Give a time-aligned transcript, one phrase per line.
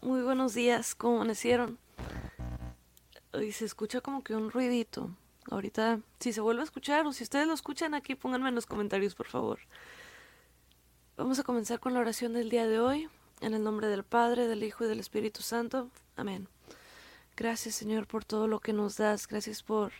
[0.00, 1.76] Muy buenos días, ¿cómo amanecieron?
[3.42, 5.10] Y se escucha como que un ruidito.
[5.50, 8.66] Ahorita, si se vuelve a escuchar o si ustedes lo escuchan aquí, pónganme en los
[8.66, 9.58] comentarios, por favor.
[11.16, 13.08] Vamos a comenzar con la oración del día de hoy.
[13.40, 15.90] En el nombre del Padre, del Hijo y del Espíritu Santo.
[16.14, 16.48] Amén.
[17.36, 19.26] Gracias Señor por todo lo que nos das.
[19.26, 19.90] Gracias por,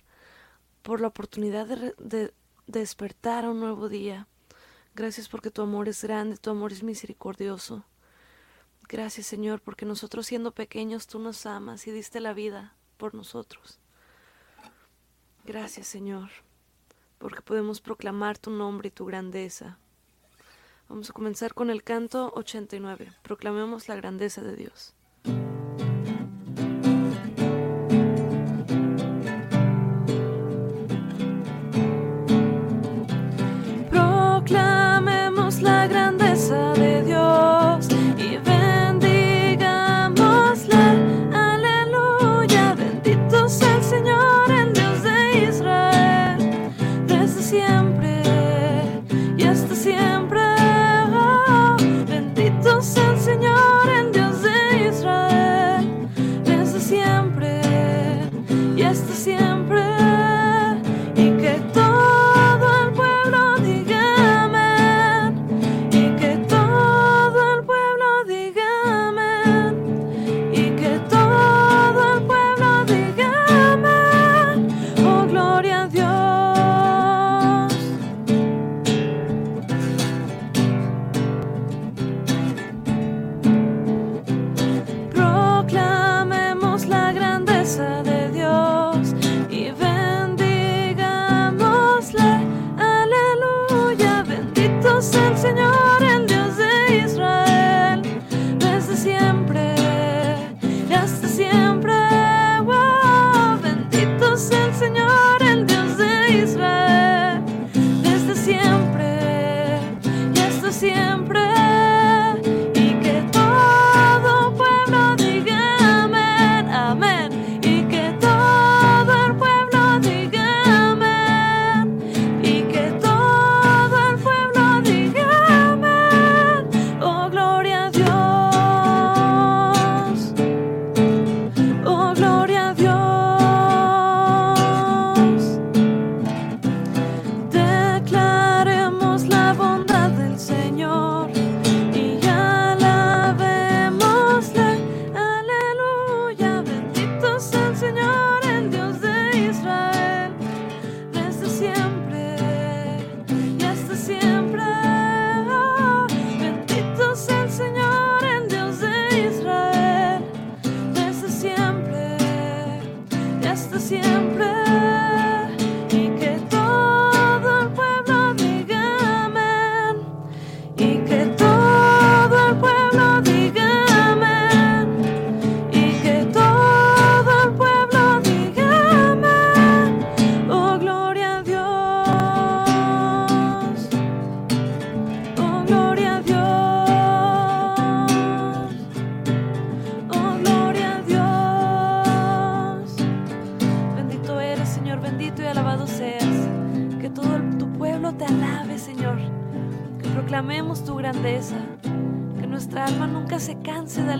[0.82, 2.32] por la oportunidad de, de
[2.68, 4.28] despertar a un nuevo día.
[4.94, 7.84] Gracias porque tu amor es grande, tu amor es misericordioso.
[8.88, 13.80] Gracias Señor, porque nosotros siendo pequeños tú nos amas y diste la vida por nosotros.
[15.44, 16.30] Gracias Señor,
[17.18, 19.78] porque podemos proclamar tu nombre y tu grandeza.
[20.88, 23.12] Vamos a comenzar con el canto 89.
[23.22, 24.94] Proclamemos la grandeza de Dios.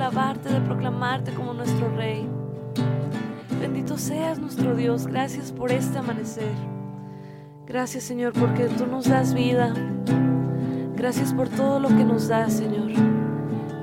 [0.07, 2.29] De proclamarte como nuestro Rey.
[3.61, 6.53] Bendito seas nuestro Dios, gracias por este amanecer.
[7.67, 9.75] Gracias Señor porque tú nos das vida.
[10.95, 12.93] Gracias por todo lo que nos das, Señor.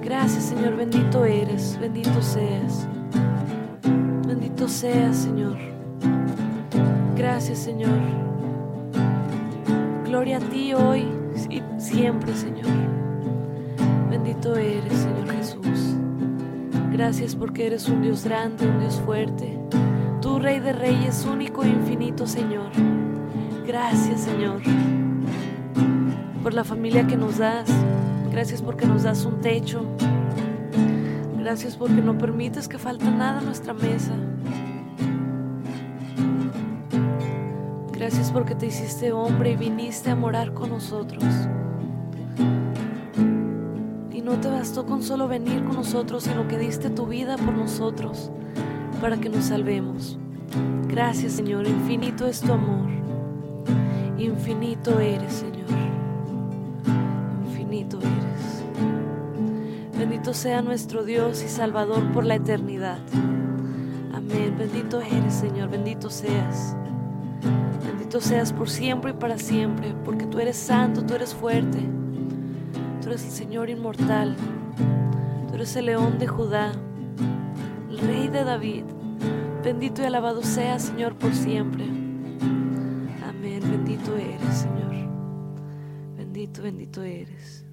[0.02, 2.88] Gracias Señor, bendito eres, bendito seas.
[4.26, 5.58] Bendito seas, Señor.
[7.18, 8.00] Gracias, Señor.
[10.06, 11.06] Gloria a ti hoy
[11.50, 12.72] y siempre, Señor.
[14.10, 15.33] Bendito eres, Señor.
[16.94, 19.58] Gracias porque eres un Dios grande, un Dios fuerte.
[20.22, 22.70] Tú, Rey de Reyes, único e infinito, Señor.
[23.66, 24.62] Gracias, Señor,
[26.44, 27.68] por la familia que nos das.
[28.32, 29.84] Gracias porque nos das un techo.
[31.40, 34.14] Gracias porque no permites que falte nada a nuestra mesa.
[37.92, 41.24] Gracias porque te hiciste hombre y viniste a morar con nosotros.
[44.34, 48.32] No te bastó con solo venir con nosotros, sino que diste tu vida por nosotros
[49.00, 50.18] para que nos salvemos.
[50.88, 52.90] Gracias Señor, infinito es tu amor.
[54.18, 55.70] Infinito eres Señor.
[57.46, 58.64] Infinito eres.
[60.00, 62.98] Bendito sea nuestro Dios y Salvador por la eternidad.
[64.16, 64.56] Amén.
[64.58, 65.70] Bendito eres, Señor.
[65.70, 66.76] Bendito seas.
[67.86, 71.88] Bendito seas por siempre y para siempre, porque tú eres santo, tú eres fuerte.
[73.04, 74.38] Tú eres el Señor inmortal.
[75.50, 76.72] Tú eres el león de Judá,
[77.90, 78.86] el rey de David.
[79.62, 81.84] Bendito y alabado sea, Señor, por siempre.
[81.84, 83.60] Amén.
[83.60, 84.96] Bendito eres, Señor.
[86.16, 87.66] Bendito, bendito eres.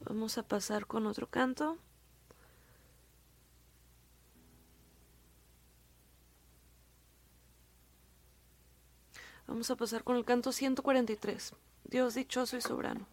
[0.00, 1.76] Vamos a pasar con otro canto.
[9.46, 11.54] Vamos a pasar con el canto 143.
[11.84, 13.06] Dios dichoso y soberano.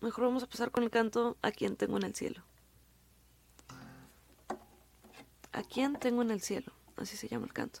[0.00, 2.42] Mejor vamos a pasar con el canto A quien tengo en el cielo.
[5.52, 6.72] A quien tengo en el cielo.
[6.96, 7.80] Así se llama el canto.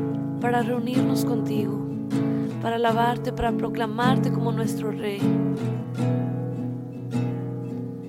[0.41, 1.79] para reunirnos contigo,
[2.61, 5.21] para alabarte, para proclamarte como nuestro Rey.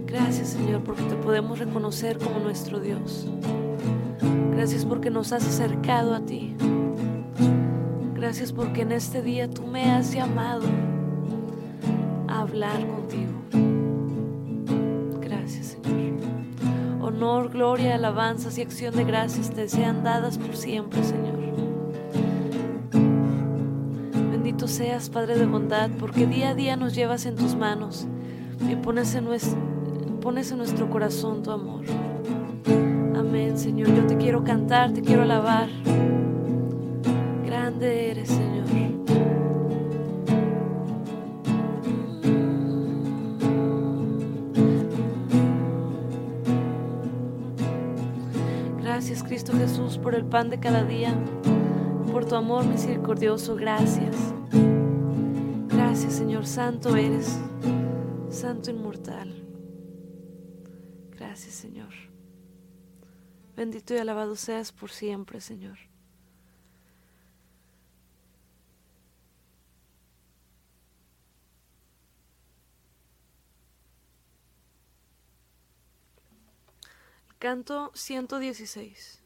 [0.07, 3.29] Gracias, Señor, porque te podemos reconocer como nuestro Dios.
[4.51, 6.57] Gracias porque nos has acercado a ti.
[8.15, 10.65] Gracias porque en este día tú me has llamado
[12.29, 13.43] a hablar contigo.
[17.23, 21.52] honor, gloria, alabanzas y acción de gracias te sean dadas por siempre, Señor.
[24.69, 28.07] Seas, Padre de bondad, porque día a día nos llevas en tus manos
[28.71, 31.85] y pones en nuestro corazón tu amor.
[33.17, 33.89] Amén, Señor.
[33.95, 35.69] Yo te quiero cantar, te quiero alabar.
[37.45, 38.63] Grande eres, Señor.
[48.81, 51.15] Gracias, Cristo Jesús, por el pan de cada día,
[52.13, 53.57] por tu amor misericordioso.
[53.57, 54.33] Gracias.
[55.93, 56.47] Gracias, Señor.
[56.47, 57.39] Santo eres,
[58.31, 59.31] Santo inmortal.
[61.11, 61.93] Gracias, Señor.
[63.55, 65.77] Bendito y alabado seas por siempre, Señor.
[77.39, 79.23] Canto 116.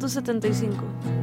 [0.00, 1.19] 1975.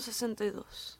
[0.00, 0.98] 1962.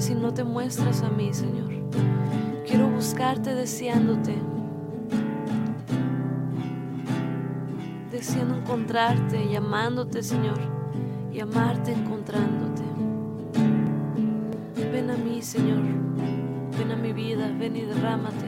[0.00, 1.70] Si no te muestras a mí, Señor.
[2.66, 4.36] Quiero buscarte deseándote,
[8.10, 10.58] deseando encontrarte, llamándote, Señor,
[11.32, 12.82] y amarte encontrándote.
[14.90, 15.82] Ven a mí, Señor.
[16.78, 18.46] Ven a mi vida, ven y derrámate.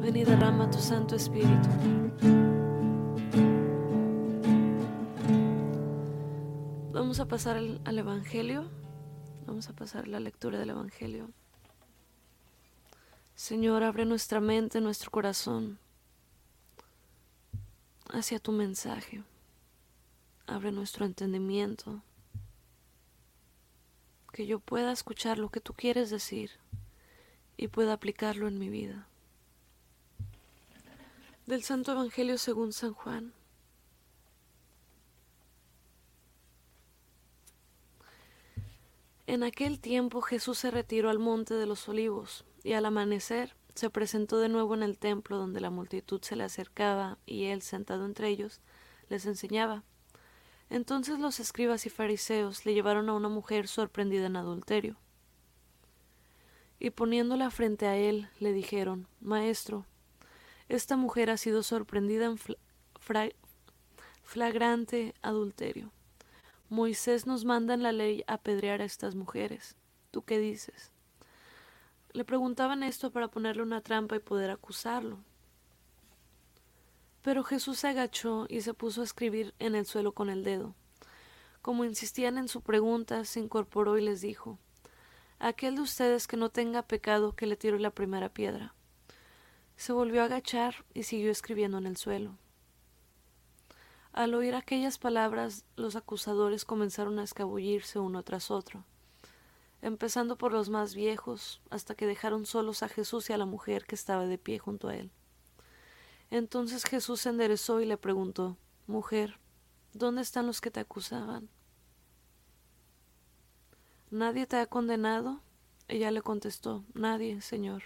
[0.00, 1.68] Ven y derrama tu Santo Espíritu.
[6.92, 8.79] Vamos a pasar al Evangelio.
[9.50, 11.28] Vamos a pasar la lectura del Evangelio.
[13.34, 15.80] Señor, abre nuestra mente, nuestro corazón
[18.10, 19.24] hacia tu mensaje.
[20.46, 22.00] Abre nuestro entendimiento.
[24.32, 26.52] Que yo pueda escuchar lo que tú quieres decir
[27.56, 29.08] y pueda aplicarlo en mi vida.
[31.46, 33.32] Del Santo Evangelio según San Juan.
[39.26, 43.90] En aquel tiempo Jesús se retiró al monte de los olivos y al amanecer se
[43.90, 48.04] presentó de nuevo en el templo donde la multitud se le acercaba y él, sentado
[48.04, 48.60] entre ellos,
[49.08, 49.84] les enseñaba.
[50.68, 54.96] Entonces los escribas y fariseos le llevaron a una mujer sorprendida en adulterio
[56.80, 59.84] y poniéndola frente a él le dijeron, Maestro,
[60.68, 62.38] esta mujer ha sido sorprendida en
[64.22, 65.92] flagrante adulterio.
[66.70, 69.76] Moisés nos manda en la ley apedrear a estas mujeres.
[70.10, 70.92] ¿Tú qué dices?
[72.12, 75.18] Le preguntaban esto para ponerle una trampa y poder acusarlo.
[77.22, 80.74] Pero Jesús se agachó y se puso a escribir en el suelo con el dedo.
[81.60, 84.58] Como insistían en su pregunta, se incorporó y les dijo
[85.40, 88.74] aquel de ustedes que no tenga pecado que le tire la primera piedra.
[89.76, 92.36] Se volvió a agachar y siguió escribiendo en el suelo.
[94.12, 98.84] Al oír aquellas palabras, los acusadores comenzaron a escabullirse uno tras otro,
[99.82, 103.86] empezando por los más viejos, hasta que dejaron solos a Jesús y a la mujer
[103.86, 105.12] que estaba de pie junto a él.
[106.30, 108.56] Entonces Jesús se enderezó y le preguntó
[108.88, 109.38] Mujer,
[109.92, 111.48] ¿dónde están los que te acusaban?
[114.10, 115.40] ¿Nadie te ha condenado?
[115.86, 117.84] Ella le contestó, Nadie, Señor.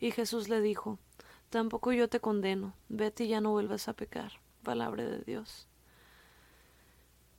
[0.00, 0.98] Y Jesús le dijo,
[1.50, 4.32] Tampoco yo te condeno, vete y ya no vuelvas a pecar.
[4.62, 5.66] Palabra de Dios.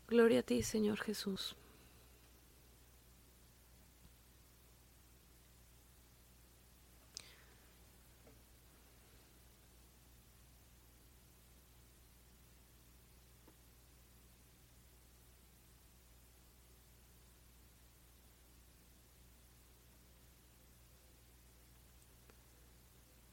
[0.08, 1.56] Gloria a ti, Señor Jesús.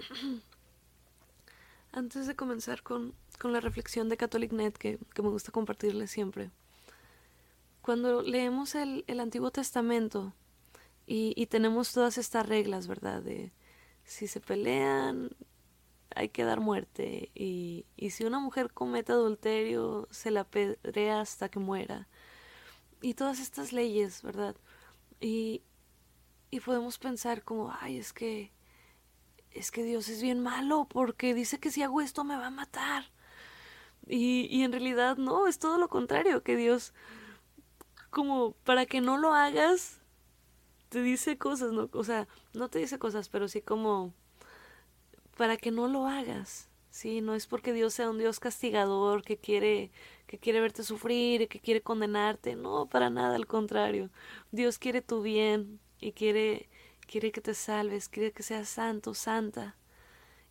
[1.92, 6.50] Antes de comenzar con, la reflexión de CatholicNet que, que me gusta compartirles siempre,
[7.82, 10.32] cuando leemos el, Antiguo Testamento
[11.06, 13.22] y, tenemos todas estas reglas, ¿verdad?
[13.22, 13.52] De
[14.04, 15.30] si se pelean,
[16.14, 17.30] hay que dar muerte.
[17.34, 22.06] Y, y si una mujer comete adulterio, se la pedrea hasta que muera.
[23.02, 24.54] Y todas estas leyes, ¿verdad?
[25.20, 25.62] Y,
[26.50, 28.52] y podemos pensar como, ay, es que
[29.52, 32.50] es que Dios es bien malo porque dice que si hago esto me va a
[32.50, 33.04] matar.
[34.06, 36.94] Y, y en realidad no, es todo lo contrario, que Dios,
[38.10, 40.00] como para que no lo hagas,
[40.88, 41.88] te dice cosas, ¿no?
[41.92, 44.12] O sea, no te dice cosas, pero sí como
[45.36, 46.68] para que no lo hagas.
[46.90, 49.92] Sí, no es porque Dios sea un Dios castigador que quiere
[50.26, 54.10] que quiere verte sufrir, que quiere condenarte, no, para nada, al contrario.
[54.52, 56.68] Dios quiere tu bien y quiere
[57.10, 59.74] quiere que te salves, quiere que seas santo, santa.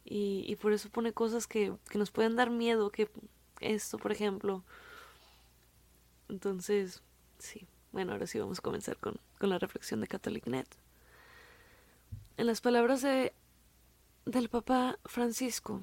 [0.03, 3.09] Y, por eso pone cosas que, nos pueden dar miedo, que
[3.61, 4.63] esto, por ejemplo.
[6.27, 7.01] Entonces,
[7.37, 7.65] sí.
[7.91, 10.67] Bueno, ahora sí vamos a comenzar con, con la reflexión de CatholicNet.
[12.37, 13.33] En las palabras de,
[14.25, 15.81] del Papa Francisco,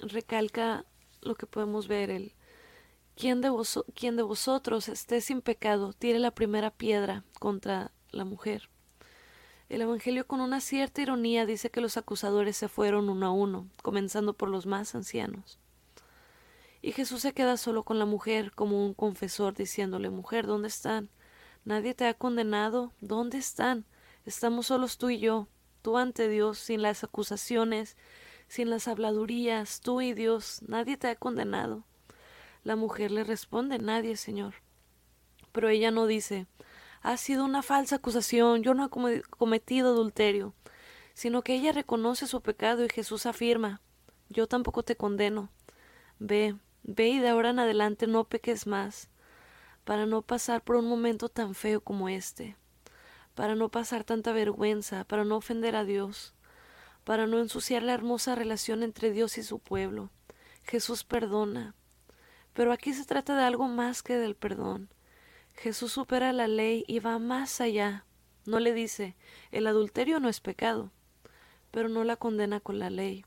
[0.00, 0.84] recalca
[1.20, 2.32] lo que podemos ver, el
[3.14, 3.52] quien de,
[3.94, 8.68] quien de vosotros esté sin pecado, tire la primera piedra contra la mujer.
[9.68, 13.68] El Evangelio con una cierta ironía dice que los acusadores se fueron uno a uno,
[13.82, 15.58] comenzando por los más ancianos.
[16.80, 21.10] Y Jesús se queda solo con la mujer como un confesor diciéndole Mujer, ¿dónde están?
[21.66, 22.92] Nadie te ha condenado.
[23.02, 23.84] ¿Dónde están?
[24.24, 25.48] Estamos solos tú y yo,
[25.82, 27.98] tú ante Dios, sin las acusaciones,
[28.46, 31.84] sin las habladurías, tú y Dios, nadie te ha condenado.
[32.64, 34.54] La mujer le responde Nadie, Señor.
[35.52, 36.46] Pero ella no dice
[37.02, 40.54] ha sido una falsa acusación, yo no he cometido adulterio,
[41.14, 43.80] sino que ella reconoce su pecado y Jesús afirma,
[44.28, 45.50] yo tampoco te condeno.
[46.18, 49.10] Ve, ve y de ahora en adelante no peques más,
[49.84, 52.56] para no pasar por un momento tan feo como este,
[53.34, 56.34] para no pasar tanta vergüenza, para no ofender a Dios,
[57.04, 60.10] para no ensuciar la hermosa relación entre Dios y su pueblo.
[60.64, 61.74] Jesús perdona.
[62.52, 64.90] Pero aquí se trata de algo más que del perdón.
[65.58, 68.04] Jesús supera la ley y va más allá.
[68.46, 69.16] No le dice,
[69.50, 70.92] el adulterio no es pecado,
[71.72, 73.24] pero no la condena con la ley.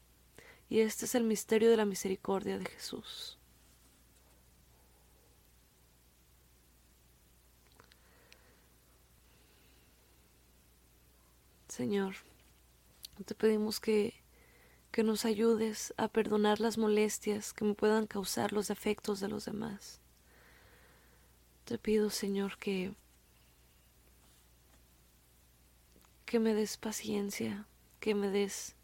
[0.69, 3.37] Y este es el misterio de la misericordia de Jesús.
[11.67, 12.15] Señor,
[13.25, 14.13] te pedimos que,
[14.91, 19.43] que nos ayudes a perdonar las molestias que me puedan causar los defectos de los
[19.43, 20.00] demás.
[21.71, 22.93] Te pido, Señor, que
[26.25, 27.65] que me des paciencia,
[28.01, 28.75] que me des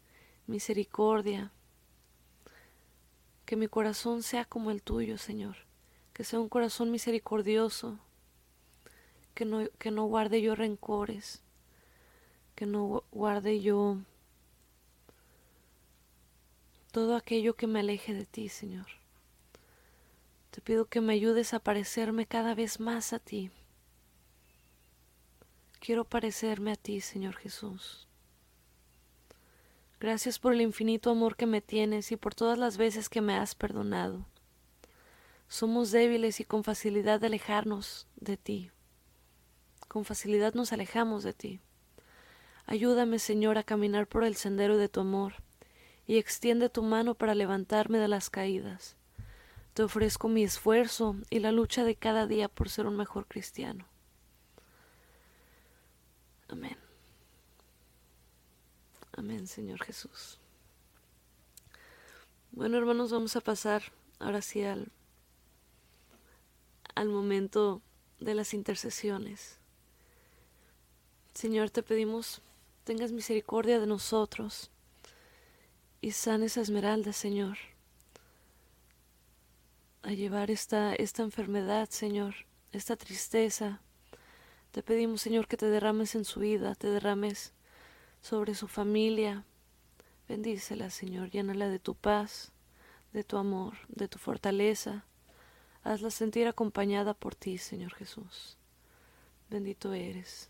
[0.46, 1.52] misericordia,
[3.44, 5.56] que mi corazón sea como el tuyo, Señor,
[6.14, 7.98] que sea un corazón misericordioso,
[9.34, 11.42] que no, que no guarde yo rencores,
[12.54, 13.98] que no guarde yo
[16.90, 18.97] todo aquello que me aleje de ti, Señor.
[20.68, 23.50] Pido que me ayudes a parecerme cada vez más a ti.
[25.80, 28.06] Quiero parecerme a ti, Señor Jesús.
[29.98, 33.34] Gracias por el infinito amor que me tienes y por todas las veces que me
[33.34, 34.26] has perdonado.
[35.48, 38.70] Somos débiles y con facilidad de alejarnos de ti.
[39.88, 41.60] Con facilidad nos alejamos de ti.
[42.66, 45.36] Ayúdame, Señor, a caminar por el sendero de tu amor
[46.06, 48.97] y extiende tu mano para levantarme de las caídas.
[49.74, 53.86] Te ofrezco mi esfuerzo y la lucha de cada día por ser un mejor cristiano.
[56.48, 56.76] Amén.
[59.16, 60.38] Amén, Señor Jesús.
[62.52, 63.82] Bueno, hermanos, vamos a pasar
[64.18, 64.90] ahora sí al,
[66.94, 67.80] al momento
[68.18, 69.58] de las intercesiones.
[71.34, 72.42] Señor, te pedimos,
[72.84, 74.70] tengas misericordia de nosotros
[76.00, 77.58] y sanes a Esmeralda, Señor
[80.08, 82.34] a llevar esta, esta enfermedad, Señor,
[82.72, 83.82] esta tristeza.
[84.70, 87.52] Te pedimos, Señor, que te derrames en su vida, te derrames
[88.22, 89.44] sobre su familia.
[90.26, 92.52] Bendícela, Señor, llénala de tu paz,
[93.12, 95.04] de tu amor, de tu fortaleza.
[95.82, 98.56] Hazla sentir acompañada por ti, Señor Jesús.
[99.50, 100.48] Bendito eres.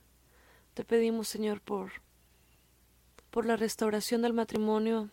[0.75, 1.91] Te pedimos, Señor, por,
[3.33, 5.11] por la restauración del matrimonio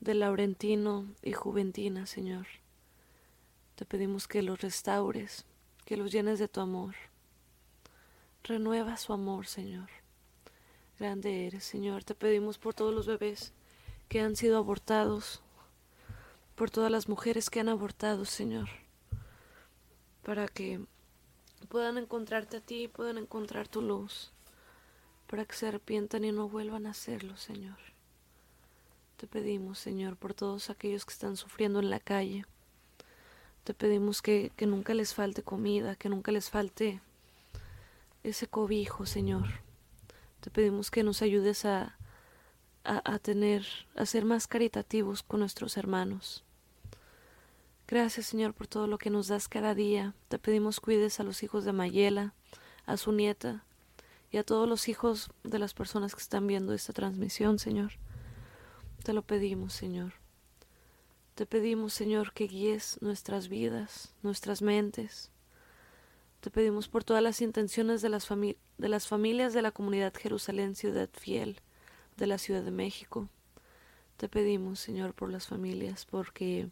[0.00, 2.46] de Laurentino y Juventina, Señor.
[3.78, 5.46] Te pedimos que los restaures,
[5.84, 6.96] que los llenes de tu amor.
[8.42, 9.88] Renueva su amor, Señor.
[10.98, 12.02] Grande eres, Señor.
[12.02, 13.52] Te pedimos por todos los bebés
[14.08, 15.42] que han sido abortados,
[16.56, 18.68] por todas las mujeres que han abortado, Señor,
[20.24, 20.84] para que
[21.68, 24.32] puedan encontrarte a ti, puedan encontrar tu luz
[25.28, 27.78] para que se arrepientan y no vuelvan a hacerlo, Señor.
[29.18, 32.44] Te pedimos, Señor, por todos aquellos que están sufriendo en la calle.
[33.68, 37.02] Te pedimos que, que nunca les falte comida, que nunca les falte
[38.22, 39.60] ese cobijo, Señor.
[40.40, 41.98] Te pedimos que nos ayudes a,
[42.82, 46.44] a, a, tener, a ser más caritativos con nuestros hermanos.
[47.86, 50.14] Gracias, Señor, por todo lo que nos das cada día.
[50.28, 52.32] Te pedimos cuides a los hijos de Mayela,
[52.86, 53.66] a su nieta,
[54.32, 57.92] y a todos los hijos de las personas que están viendo esta transmisión, Señor.
[59.04, 60.14] Te lo pedimos, Señor.
[61.38, 65.30] Te pedimos, Señor, que guíes nuestras vidas, nuestras mentes.
[66.40, 68.26] Te pedimos por todas las intenciones de las,
[69.06, 71.60] familias de la comunidad Jerusalén, Ciudad Fiel,
[72.16, 73.28] de la Ciudad de México.
[74.16, 76.70] Te pedimos, Señor, por las familias, porque,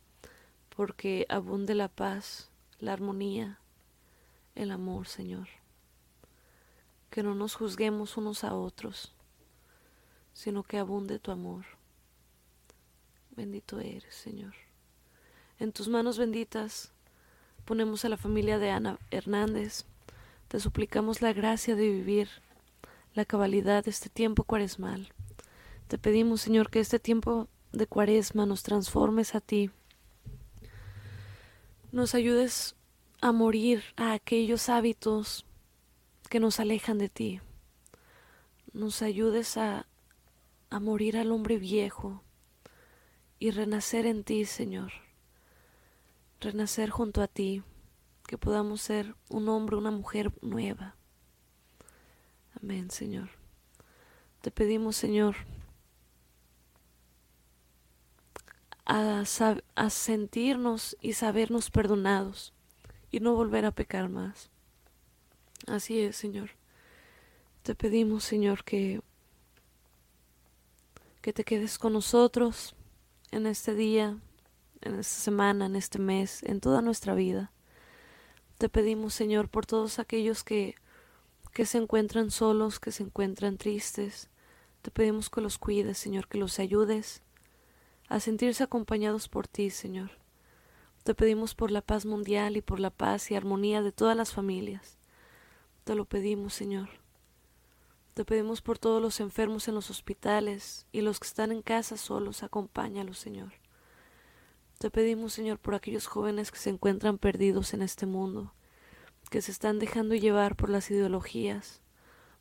[0.75, 2.51] porque abunde la paz,
[2.81, 3.61] la armonía,
[4.57, 5.47] el amor, Señor
[7.09, 9.15] que no nos juzguemos unos a otros,
[10.35, 11.76] sino que abunde tu amor.
[13.37, 14.55] Bendito eres, Señor.
[15.59, 16.91] En tus manos benditas
[17.67, 19.85] ponemos a la familia de Ana Hernández.
[20.49, 22.31] Te suplicamos la gracia de vivir
[23.13, 25.13] la cabalidad de este tiempo cuaresmal.
[25.87, 29.71] Te pedimos, Señor, que este tiempo de cuaresma nos transformes a ti.
[31.93, 32.75] Nos ayudes
[33.21, 35.45] a morir a aquellos hábitos
[36.31, 37.41] que nos alejan de ti.
[38.73, 39.87] Nos ayudes a,
[40.71, 42.23] a morir al hombre viejo
[43.39, 44.93] y renacer en ti, Señor.
[46.41, 47.63] Renacer junto a ti,
[48.27, 50.97] que podamos ser un hombre, una mujer nueva.
[52.61, 53.31] Amén, Señor.
[54.41, 55.37] Te pedimos, Señor,
[58.85, 59.25] a,
[59.91, 62.53] sentirnos y sabernos perdonados
[63.11, 64.51] y no volver a pecar más.
[65.67, 66.51] Así es, Señor.
[67.63, 69.01] Te pedimos, Señor, que,
[71.21, 72.76] que te quedes con nosotros
[73.37, 74.19] en este día,
[74.81, 77.53] en esta semana, en este mes, en toda nuestra vida.
[78.59, 80.75] Te pedimos, Señor, por todos aquellos que,
[81.53, 84.31] que se encuentran solos, que se encuentran tristes.
[84.81, 87.23] Te pedimos que los cuides, Señor, que los ayudes
[88.09, 90.13] a sentirse acompañados por ti, Señor.
[91.05, 94.33] Te pedimos por la paz mundial y por la paz y armonía de todas las
[94.33, 94.99] familias.
[95.85, 96.89] Te lo pedimos, Señor.
[98.17, 101.99] Te pedimos por todos los enfermos en los hospitales y los que están en casa
[101.99, 103.53] solos, acompáñalos, Señor.
[104.79, 108.55] Te pedimos, Señor, por aquellos jóvenes que se encuentran perdidos en este mundo,
[109.31, 111.83] que se están dejando llevar por las ideologías,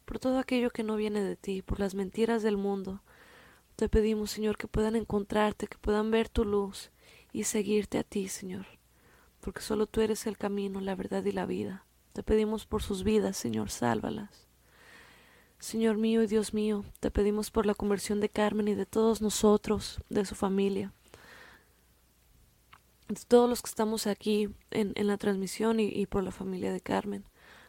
[0.06, 3.04] por todo aquello que no viene de ti, por las mentiras del mundo.
[3.76, 6.90] Te pedimos, Señor, que puedan encontrarte, que puedan ver tu luz
[7.34, 8.66] y seguirte a ti, Señor,
[9.42, 11.86] porque solo tú eres el camino, la verdad y la vida.
[12.14, 14.45] Te pedimos por sus vidas, Señor, sálvalas.
[15.60, 19.22] Señor mío y Dios mío, te pedimos por la conversión de Carmen y de todos
[19.22, 20.94] nosotros, de su familia,
[23.08, 26.82] de todos los que estamos aquí en, la transmisión y, y por la familia de
[26.82, 27.24] Carmen,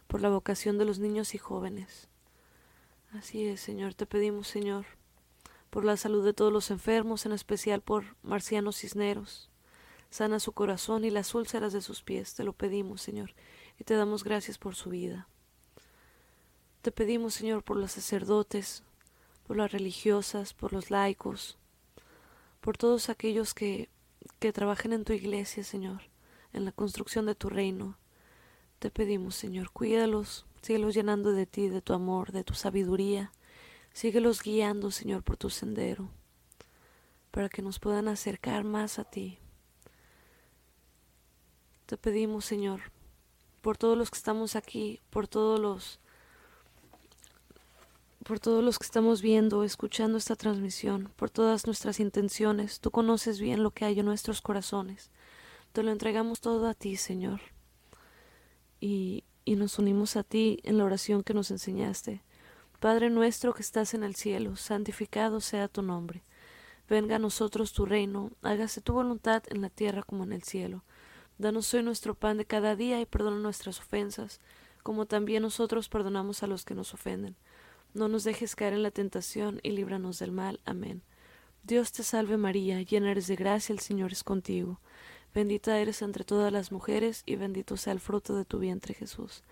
[0.06, 2.08] por la vocación de los niños y jóvenes.
[3.12, 4.84] Así es, Señor, te pedimos, Señor,
[5.70, 9.50] por la salud de todos los enfermos, en especial por Marciano Cisneros.
[10.10, 13.34] Sana su corazón y las úlceras de sus pies, te lo pedimos, Señor,
[13.78, 15.28] y te damos gracias por su vida.
[16.86, 18.84] Te pedimos, Señor, por los sacerdotes,
[19.44, 21.58] por las religiosas, por los laicos,
[22.60, 23.88] por todos aquellos que,
[24.38, 26.02] que trabajen en tu iglesia, Señor,
[26.52, 27.98] en la construcción de tu reino.
[28.78, 33.32] Te pedimos, Señor, cuídalos, síguelos llenando de ti, de tu amor, de tu sabiduría.
[33.92, 36.08] Síguelos guiando, Señor, por tu sendero,
[37.32, 39.40] para que nos puedan acercar más a ti.
[41.86, 42.92] Te pedimos, Señor,
[43.60, 45.98] por todos los que estamos aquí, por todos los
[48.26, 52.80] por todos los que estamos viendo, escuchando esta transmisión, por todas nuestras intenciones.
[52.80, 55.10] Tú conoces bien lo que hay en nuestros corazones.
[55.72, 57.40] Te lo entregamos todo a ti, Señor.
[58.80, 62.22] Y, y nos unimos a ti en la oración que nos enseñaste.
[62.80, 66.24] Padre nuestro que estás en el cielo, santificado sea tu nombre.
[66.88, 70.82] Venga a nosotros tu reino, hágase tu voluntad en la tierra como en el cielo.
[71.38, 74.40] Danos hoy nuestro pan de cada día y perdona nuestras ofensas,
[74.82, 77.36] como también nosotros perdonamos a los que nos ofenden.
[77.96, 80.60] No nos dejes caer en la tentación y líbranos del mal.
[80.66, 81.00] Amén.
[81.62, 84.80] Dios te salve María, llena eres de gracia, el Señor es contigo.
[85.34, 89.42] Bendita eres entre todas las mujeres y bendito sea el fruto de tu vientre Jesús.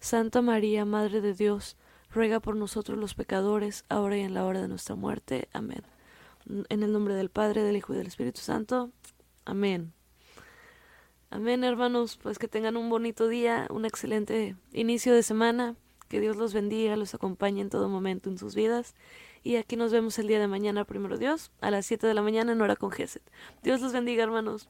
[0.00, 1.76] Santa María, Madre de Dios,
[2.10, 5.48] ruega por nosotros los pecadores, ahora y en la hora de nuestra muerte.
[5.52, 5.84] Amén.
[6.70, 8.90] En el nombre del Padre, del Hijo y del Espíritu Santo.
[9.44, 9.92] Amén.
[11.30, 12.18] Amén, hermanos.
[12.20, 15.76] Pues que tengan un bonito día, un excelente inicio de semana.
[16.12, 18.94] Que Dios los bendiga, los acompañe en todo momento en sus vidas.
[19.42, 22.20] Y aquí nos vemos el día de mañana, primero Dios, a las 7 de la
[22.20, 23.22] mañana en hora con Geset.
[23.62, 24.68] Dios los bendiga, hermanos.